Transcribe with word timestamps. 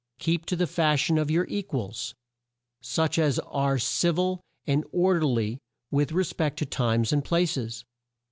Keep 0.17 0.47
to 0.47 0.55
the 0.55 0.65
fash 0.65 1.11
ion 1.11 1.19
of 1.19 1.29
your 1.29 1.45
e 1.47 1.61
quals, 1.61 2.15
such 2.81 3.19
as 3.19 3.37
are 3.37 3.77
civ 3.77 4.17
il 4.17 4.41
and 4.65 4.83
or 4.91 5.13
der 5.19 5.25
ly 5.27 5.59
with 5.91 6.11
re 6.11 6.23
spect 6.23 6.57
to 6.57 6.65
times 6.65 7.13
and 7.13 7.23
pla 7.23 7.45
ces. 7.45 7.85